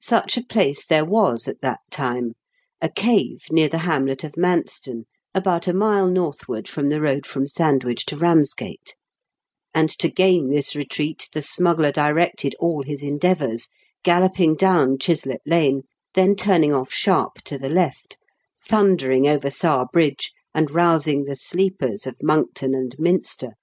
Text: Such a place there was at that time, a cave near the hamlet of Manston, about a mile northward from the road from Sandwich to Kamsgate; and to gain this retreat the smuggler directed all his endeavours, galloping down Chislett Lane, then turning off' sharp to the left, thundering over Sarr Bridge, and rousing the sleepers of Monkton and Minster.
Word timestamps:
Such 0.00 0.36
a 0.36 0.44
place 0.44 0.86
there 0.86 1.04
was 1.04 1.48
at 1.48 1.62
that 1.62 1.80
time, 1.90 2.34
a 2.80 2.88
cave 2.88 3.46
near 3.50 3.68
the 3.68 3.78
hamlet 3.78 4.22
of 4.22 4.36
Manston, 4.36 5.06
about 5.34 5.66
a 5.66 5.72
mile 5.72 6.06
northward 6.06 6.68
from 6.68 6.90
the 6.90 7.00
road 7.00 7.26
from 7.26 7.48
Sandwich 7.48 8.06
to 8.06 8.16
Kamsgate; 8.16 8.94
and 9.74 9.90
to 9.98 10.08
gain 10.08 10.48
this 10.50 10.76
retreat 10.76 11.28
the 11.32 11.42
smuggler 11.42 11.90
directed 11.90 12.54
all 12.60 12.84
his 12.84 13.02
endeavours, 13.02 13.68
galloping 14.04 14.54
down 14.54 14.96
Chislett 14.96 15.42
Lane, 15.44 15.82
then 16.14 16.36
turning 16.36 16.72
off' 16.72 16.92
sharp 16.92 17.38
to 17.46 17.58
the 17.58 17.68
left, 17.68 18.16
thundering 18.64 19.26
over 19.26 19.48
Sarr 19.50 19.88
Bridge, 19.92 20.30
and 20.54 20.70
rousing 20.70 21.24
the 21.24 21.34
sleepers 21.34 22.06
of 22.06 22.22
Monkton 22.22 22.74
and 22.76 22.94
Minster. 22.96 23.54